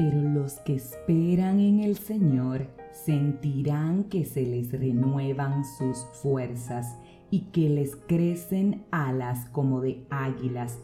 pero 0.00 0.22
los 0.22 0.54
que 0.60 0.76
esperan 0.76 1.60
en 1.60 1.80
el 1.80 1.98
Señor 1.98 2.68
sentirán 2.90 4.04
que 4.04 4.24
se 4.24 4.46
les 4.46 4.72
renuevan 4.72 5.62
sus 5.62 6.06
fuerzas 6.22 6.96
y 7.30 7.40
que 7.52 7.68
les 7.68 7.96
crecen 7.96 8.86
alas 8.90 9.44
como 9.52 9.82
de 9.82 10.06
águilas, 10.08 10.78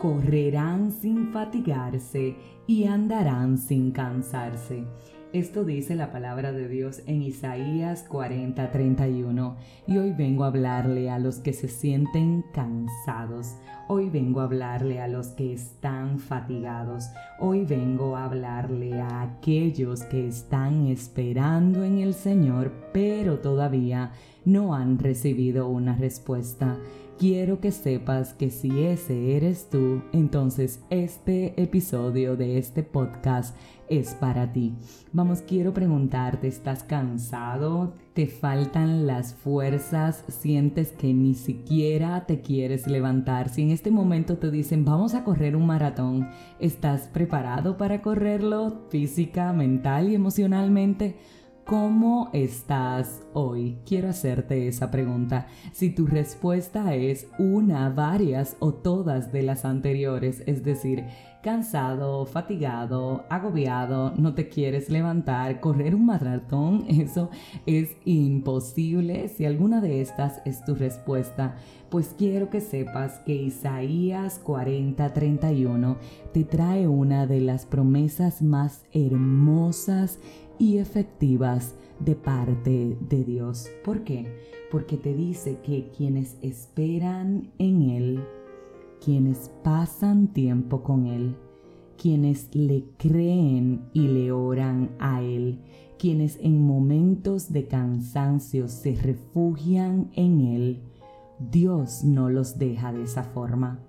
correrán 0.00 0.90
sin 0.90 1.34
fatigarse 1.34 2.34
y 2.66 2.84
andarán 2.84 3.58
sin 3.58 3.90
cansarse. 3.90 4.84
Esto 5.32 5.64
dice 5.64 5.96
la 5.96 6.12
palabra 6.12 6.52
de 6.52 6.68
Dios 6.68 7.00
en 7.06 7.22
Isaías 7.22 8.04
40:31 8.06 9.56
y 9.86 9.96
hoy 9.96 10.12
vengo 10.12 10.44
a 10.44 10.48
hablarle 10.48 11.08
a 11.08 11.18
los 11.18 11.38
que 11.38 11.54
se 11.54 11.68
sienten 11.68 12.44
cansados, 12.52 13.56
hoy 13.88 14.10
vengo 14.10 14.40
a 14.40 14.44
hablarle 14.44 15.00
a 15.00 15.08
los 15.08 15.28
que 15.28 15.54
están 15.54 16.18
fatigados, 16.18 17.06
hoy 17.40 17.64
vengo 17.64 18.14
a 18.14 18.26
hablarle 18.26 19.00
a 19.00 19.22
aquellos 19.22 20.02
que 20.02 20.28
están 20.28 20.88
esperando 20.88 21.82
en 21.82 22.00
el 22.00 22.12
Señor 22.12 22.70
pero 22.92 23.38
todavía 23.38 24.12
no 24.44 24.74
han 24.74 24.98
recibido 24.98 25.66
una 25.68 25.96
respuesta 25.96 26.76
quiero 27.22 27.60
que 27.60 27.70
sepas 27.70 28.34
que 28.34 28.50
si 28.50 28.82
ese 28.82 29.36
eres 29.36 29.70
tú, 29.70 30.02
entonces 30.12 30.80
este 30.90 31.54
episodio 31.62 32.34
de 32.34 32.58
este 32.58 32.82
podcast 32.82 33.56
es 33.88 34.14
para 34.14 34.52
ti. 34.52 34.74
Vamos, 35.12 35.40
quiero 35.40 35.72
preguntarte, 35.72 36.48
¿estás 36.48 36.82
cansado? 36.82 37.94
¿Te 38.12 38.26
faltan 38.26 39.06
las 39.06 39.34
fuerzas? 39.34 40.24
¿Sientes 40.26 40.90
que 40.90 41.14
ni 41.14 41.34
siquiera 41.34 42.26
te 42.26 42.40
quieres 42.40 42.88
levantar? 42.88 43.50
Si 43.50 43.62
en 43.62 43.70
este 43.70 43.92
momento 43.92 44.38
te 44.38 44.50
dicen, 44.50 44.84
vamos 44.84 45.14
a 45.14 45.22
correr 45.22 45.54
un 45.54 45.66
maratón, 45.66 46.28
¿estás 46.58 47.02
preparado 47.02 47.76
para 47.76 48.02
correrlo 48.02 48.88
física, 48.90 49.52
mental 49.52 50.08
y 50.08 50.16
emocionalmente? 50.16 51.14
¿Cómo 51.64 52.28
estás 52.32 53.22
hoy? 53.34 53.78
Quiero 53.86 54.08
hacerte 54.08 54.66
esa 54.66 54.90
pregunta. 54.90 55.46
Si 55.72 55.90
tu 55.90 56.06
respuesta 56.06 56.96
es 56.96 57.28
una, 57.38 57.88
varias 57.88 58.56
o 58.58 58.74
todas 58.74 59.32
de 59.32 59.42
las 59.42 59.64
anteriores, 59.64 60.42
es 60.46 60.64
decir, 60.64 61.04
cansado, 61.40 62.26
fatigado, 62.26 63.24
agobiado, 63.30 64.12
no 64.16 64.34
te 64.34 64.48
quieres 64.48 64.90
levantar, 64.90 65.60
correr 65.60 65.94
un 65.94 66.06
maratón, 66.06 66.84
eso 66.88 67.30
es 67.64 67.96
imposible. 68.04 69.28
Si 69.28 69.44
alguna 69.44 69.80
de 69.80 70.00
estas 70.00 70.42
es 70.44 70.64
tu 70.64 70.74
respuesta, 70.74 71.54
pues 71.90 72.14
quiero 72.18 72.50
que 72.50 72.60
sepas 72.60 73.20
que 73.20 73.34
Isaías 73.34 74.40
40:31 74.44 75.96
te 76.32 76.44
trae 76.44 76.88
una 76.88 77.26
de 77.26 77.40
las 77.40 77.66
promesas 77.66 78.42
más 78.42 78.84
hermosas 78.92 80.18
y 80.62 80.78
efectivas 80.78 81.74
de 81.98 82.14
parte 82.14 82.96
de 83.00 83.24
Dios. 83.24 83.68
¿Por 83.84 84.04
qué? 84.04 84.32
Porque 84.70 84.96
te 84.96 85.12
dice 85.12 85.58
que 85.60 85.90
quienes 85.90 86.36
esperan 86.40 87.50
en 87.58 87.90
Él, 87.90 88.20
quienes 89.04 89.50
pasan 89.64 90.28
tiempo 90.28 90.84
con 90.84 91.06
Él, 91.06 91.34
quienes 92.00 92.54
le 92.54 92.84
creen 92.96 93.88
y 93.92 94.06
le 94.06 94.30
oran 94.30 94.94
a 95.00 95.20
Él, 95.20 95.58
quienes 95.98 96.38
en 96.40 96.64
momentos 96.64 97.52
de 97.52 97.66
cansancio 97.66 98.68
se 98.68 98.94
refugian 98.94 100.12
en 100.14 100.42
Él, 100.42 100.82
Dios 101.40 102.04
no 102.04 102.30
los 102.30 102.56
deja 102.56 102.92
de 102.92 103.02
esa 103.02 103.24
forma. 103.24 103.80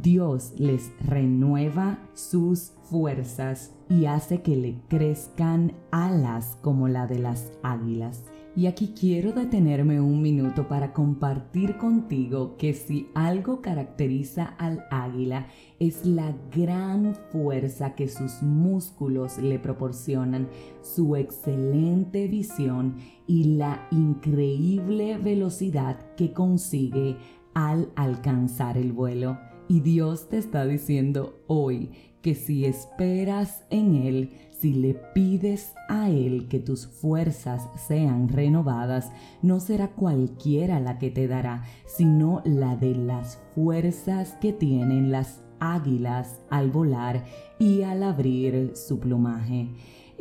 Dios 0.00 0.54
les 0.56 0.90
renueva 1.06 1.98
sus 2.14 2.72
fuerzas 2.84 3.74
y 3.90 4.06
hace 4.06 4.40
que 4.40 4.56
le 4.56 4.80
crezcan 4.88 5.74
alas 5.90 6.56
como 6.62 6.88
la 6.88 7.06
de 7.06 7.18
las 7.18 7.52
águilas. 7.62 8.24
Y 8.56 8.66
aquí 8.66 8.94
quiero 8.98 9.32
detenerme 9.32 10.00
un 10.00 10.22
minuto 10.22 10.66
para 10.66 10.94
compartir 10.94 11.76
contigo 11.76 12.56
que 12.56 12.72
si 12.72 13.08
algo 13.14 13.60
caracteriza 13.60 14.44
al 14.58 14.84
águila 14.90 15.46
es 15.78 16.06
la 16.06 16.34
gran 16.54 17.14
fuerza 17.30 17.94
que 17.94 18.08
sus 18.08 18.42
músculos 18.42 19.38
le 19.38 19.58
proporcionan, 19.58 20.48
su 20.82 21.16
excelente 21.16 22.28
visión 22.28 22.96
y 23.26 23.56
la 23.56 23.88
increíble 23.90 25.18
velocidad 25.18 25.98
que 26.16 26.32
consigue 26.32 27.16
al 27.54 27.90
alcanzar 27.94 28.78
el 28.78 28.92
vuelo. 28.92 29.51
Y 29.72 29.80
Dios 29.80 30.28
te 30.28 30.36
está 30.36 30.66
diciendo 30.66 31.42
hoy 31.46 31.92
que 32.20 32.34
si 32.34 32.66
esperas 32.66 33.64
en 33.70 33.94
Él, 33.94 34.32
si 34.50 34.74
le 34.74 34.92
pides 34.92 35.72
a 35.88 36.10
Él 36.10 36.46
que 36.50 36.58
tus 36.58 36.86
fuerzas 36.86 37.70
sean 37.88 38.28
renovadas, 38.28 39.10
no 39.40 39.60
será 39.60 39.88
cualquiera 39.88 40.78
la 40.78 40.98
que 40.98 41.10
te 41.10 41.26
dará, 41.26 41.64
sino 41.86 42.42
la 42.44 42.76
de 42.76 42.94
las 42.94 43.38
fuerzas 43.54 44.36
que 44.42 44.52
tienen 44.52 45.10
las 45.10 45.40
águilas 45.58 46.42
al 46.50 46.70
volar 46.70 47.24
y 47.58 47.80
al 47.80 48.02
abrir 48.02 48.72
su 48.74 49.00
plumaje. 49.00 49.70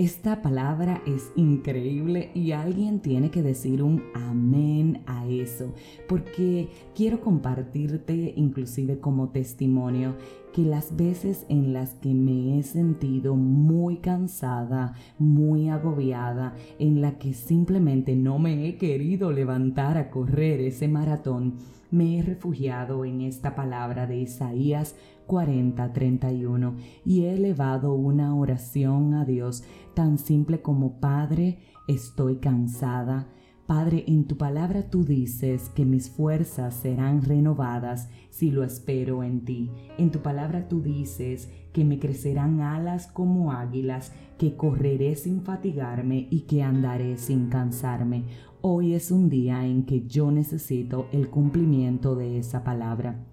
Esta 0.02 0.42
palabra 0.42 1.04
es 1.06 1.32
increíble 1.36 2.32
y 2.34 2.54
alguien 2.54 3.02
tiene 3.02 3.30
que 3.30 3.44
decir 3.44 3.84
un 3.84 4.02
amén 4.16 5.04
a 5.06 5.28
eso, 5.28 5.76
porque 6.08 6.70
quiero 6.96 7.22
compartirte 7.22 8.34
inclusive 8.36 9.00
como 9.00 9.30
testimonio 9.30 10.16
que 10.54 10.64
las 10.64 10.96
veces 10.96 11.46
en 11.50 11.72
las 11.72 11.94
que 11.94 12.16
me 12.16 12.58
he 12.58 12.64
sentido 12.64 13.36
muy 13.36 13.98
cansada, 13.98 14.96
muy 15.20 15.70
agobiada, 15.70 16.56
en 16.80 17.00
la 17.00 17.20
que 17.20 17.34
simplemente 17.36 18.16
no 18.16 18.40
me 18.40 18.68
he 18.68 18.78
querido 18.78 19.32
levantar 19.32 20.00
a 20.00 20.10
correr 20.10 20.62
ese 20.62 20.88
maratón, 20.88 21.58
me 21.92 22.18
he 22.18 22.24
refugiado 22.24 23.06
en 23.06 23.22
esta 23.22 23.54
palabra 23.54 24.08
de 24.08 24.18
Isaías 24.18 24.96
40:31 25.32 26.76
y 27.06 27.22
he 27.22 27.36
elevado 27.36 27.94
una 27.94 28.36
oración 28.36 29.14
a 29.14 29.24
Dios 29.24 29.64
tan 29.94 30.18
simple 30.18 30.62
como 30.62 31.00
Padre, 31.00 31.60
estoy 31.88 32.36
cansada. 32.38 33.30
Padre, 33.66 34.04
en 34.08 34.26
tu 34.26 34.36
palabra 34.36 34.90
tú 34.90 35.06
dices 35.06 35.70
que 35.70 35.86
mis 35.86 36.10
fuerzas 36.10 36.76
serán 36.76 37.22
renovadas 37.22 38.10
si 38.30 38.52
lo 38.52 38.66
espero 38.66 39.24
en 39.24 39.46
ti. 39.46 39.72
En 39.98 40.12
tu 40.12 40.20
palabra 40.20 40.68
tú 40.68 40.82
dices 40.82 41.50
que 41.72 41.86
me 41.86 41.98
crecerán 41.98 42.60
alas 42.60 43.08
como 43.08 43.54
águilas, 43.54 44.12
que 44.38 44.58
correré 44.58 45.16
sin 45.16 45.44
fatigarme 45.44 46.28
y 46.30 46.42
que 46.42 46.64
andaré 46.64 47.18
sin 47.18 47.48
cansarme. 47.48 48.26
Hoy 48.60 48.94
es 48.94 49.10
un 49.10 49.30
día 49.30 49.66
en 49.66 49.86
que 49.86 50.06
yo 50.06 50.30
necesito 50.32 51.08
el 51.14 51.30
cumplimiento 51.30 52.16
de 52.16 52.40
esa 52.40 52.66
palabra. 52.66 53.26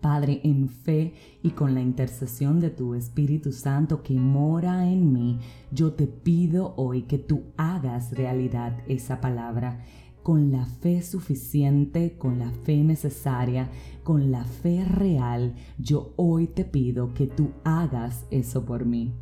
Padre, 0.00 0.40
en 0.44 0.68
fe 0.68 1.14
y 1.42 1.50
con 1.50 1.74
la 1.74 1.80
intercesión 1.80 2.60
de 2.60 2.70
tu 2.70 2.94
Espíritu 2.94 3.52
Santo 3.52 4.02
que 4.02 4.14
mora 4.14 4.88
en 4.88 5.12
mí, 5.12 5.38
yo 5.70 5.92
te 5.92 6.06
pido 6.06 6.74
hoy 6.76 7.02
que 7.02 7.18
tú 7.18 7.44
hagas 7.56 8.12
realidad 8.12 8.78
esa 8.86 9.20
palabra 9.20 9.82
con 10.28 10.52
la 10.52 10.66
fe 10.66 11.00
suficiente, 11.00 12.18
con 12.18 12.38
la 12.38 12.50
fe 12.50 12.84
necesaria, 12.84 13.70
con 14.02 14.30
la 14.30 14.44
fe 14.44 14.84
real, 14.84 15.54
yo 15.78 16.12
hoy 16.16 16.48
te 16.48 16.66
pido 16.66 17.14
que 17.14 17.26
tú 17.26 17.52
hagas 17.64 18.26
eso 18.30 18.66
por 18.66 18.84
mí. 18.84 19.14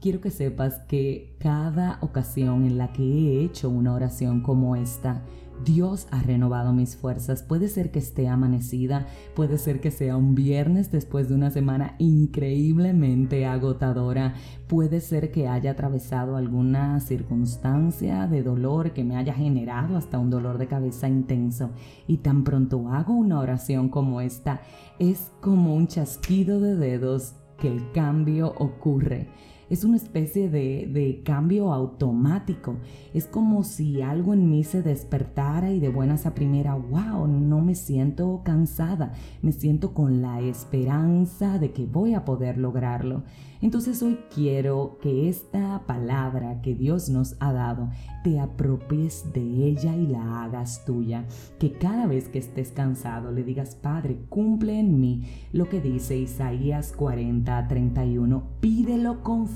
Quiero 0.00 0.20
que 0.20 0.30
sepas 0.30 0.78
que 0.88 1.34
cada 1.38 1.98
ocasión 2.00 2.64
en 2.64 2.78
la 2.78 2.92
que 2.92 3.02
he 3.02 3.44
hecho 3.44 3.70
una 3.70 3.92
oración 3.92 4.40
como 4.40 4.76
esta, 4.76 5.24
Dios 5.64 6.08
ha 6.10 6.20
renovado 6.22 6.72
mis 6.72 6.96
fuerzas. 6.96 7.42
Puede 7.42 7.68
ser 7.68 7.90
que 7.90 7.98
esté 7.98 8.28
amanecida, 8.28 9.06
puede 9.34 9.58
ser 9.58 9.80
que 9.80 9.90
sea 9.90 10.16
un 10.16 10.34
viernes 10.34 10.90
después 10.90 11.28
de 11.28 11.34
una 11.34 11.50
semana 11.50 11.94
increíblemente 11.98 13.46
agotadora, 13.46 14.34
puede 14.66 15.00
ser 15.00 15.30
que 15.30 15.48
haya 15.48 15.72
atravesado 15.72 16.36
alguna 16.36 16.98
circunstancia 17.00 18.26
de 18.26 18.42
dolor 18.42 18.92
que 18.92 19.04
me 19.04 19.16
haya 19.16 19.34
generado 19.34 19.96
hasta 19.96 20.18
un 20.18 20.30
dolor 20.30 20.58
de 20.58 20.66
cabeza 20.66 21.08
intenso. 21.08 21.70
Y 22.06 22.18
tan 22.18 22.44
pronto 22.44 22.88
hago 22.88 23.14
una 23.14 23.38
oración 23.38 23.88
como 23.88 24.20
esta, 24.20 24.62
es 24.98 25.30
como 25.40 25.74
un 25.74 25.86
chasquido 25.86 26.60
de 26.60 26.76
dedos 26.76 27.34
que 27.58 27.68
el 27.68 27.92
cambio 27.92 28.54
ocurre 28.58 29.28
es 29.72 29.84
una 29.84 29.96
especie 29.96 30.50
de, 30.50 31.22
cambio 31.24 31.72
automático. 31.72 32.76
Es 33.14 33.26
como 33.26 33.64
si 33.64 34.02
algo 34.02 34.34
en 34.34 34.50
mí 34.50 34.64
se 34.64 34.82
despertara 34.82 35.72
y 35.72 35.80
de 35.80 35.88
buenas 35.88 36.26
a 36.26 36.34
primera, 36.34 36.74
wow, 36.74 37.26
no 37.26 37.62
me 37.62 37.74
siento 37.74 38.42
cansada, 38.44 39.14
me 39.40 39.52
siento 39.52 39.94
con 39.94 40.20
la 40.20 40.42
esperanza 40.42 41.58
de 41.58 41.72
que 41.72 41.86
voy 41.86 42.12
a 42.12 42.26
poder 42.26 42.58
lograrlo. 42.58 43.22
Entonces 43.62 44.02
hoy 44.02 44.18
quiero 44.34 44.98
que 45.00 45.28
esta 45.28 45.84
palabra 45.86 46.60
que 46.62 46.74
Dios 46.74 47.08
nos 47.08 47.36
ha 47.38 47.52
dado 47.52 47.90
te 48.24 48.40
apropies 48.40 49.32
de 49.32 49.40
ella 49.40 49.94
y 49.94 50.08
la 50.08 50.42
hagas 50.42 50.84
tuya. 50.84 51.26
Que 51.60 51.70
cada 51.70 52.08
vez 52.08 52.28
que 52.28 52.40
estés 52.40 52.72
cansado 52.72 53.30
le 53.30 53.44
digas, 53.44 53.76
Padre, 53.76 54.18
cumple 54.28 54.80
en 54.80 55.00
mí 55.00 55.28
lo 55.52 55.68
que 55.68 55.80
dice 55.80 56.18
Isaías 56.18 56.92
40, 56.92 57.68
31. 57.68 58.42
Pídelo 58.60 59.22
con 59.22 59.46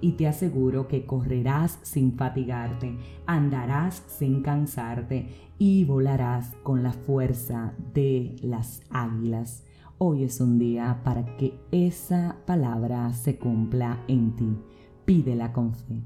y 0.00 0.12
te 0.12 0.26
aseguro 0.26 0.88
que 0.88 1.06
correrás 1.06 1.78
sin 1.82 2.16
fatigarte, 2.16 2.96
andarás 3.26 4.02
sin 4.06 4.42
cansarte 4.42 5.28
y 5.58 5.84
volarás 5.84 6.54
con 6.62 6.82
la 6.82 6.92
fuerza 6.92 7.74
de 7.94 8.36
las 8.42 8.82
águilas. 8.90 9.64
Hoy 9.98 10.24
es 10.24 10.40
un 10.40 10.58
día 10.58 11.00
para 11.04 11.36
que 11.36 11.58
esa 11.70 12.36
palabra 12.46 13.12
se 13.12 13.38
cumpla 13.38 14.04
en 14.08 14.36
ti. 14.36 14.56
Pídela 15.04 15.52
con 15.52 15.74
fe. 15.74 16.02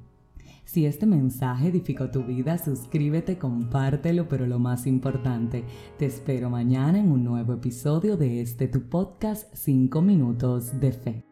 Si 0.64 0.86
este 0.86 1.04
mensaje 1.04 1.68
edificó 1.68 2.10
tu 2.10 2.22
vida, 2.22 2.56
suscríbete, 2.56 3.38
compártelo, 3.38 4.28
pero 4.28 4.46
lo 4.46 4.60
más 4.60 4.86
importante, 4.86 5.64
te 5.98 6.06
espero 6.06 6.48
mañana 6.48 7.00
en 7.00 7.10
un 7.10 7.24
nuevo 7.24 7.54
episodio 7.54 8.16
de 8.16 8.40
este 8.40 8.68
tu 8.68 8.82
podcast 8.82 9.52
5 9.52 10.00
minutos 10.00 10.78
de 10.78 10.92
fe. 10.92 11.29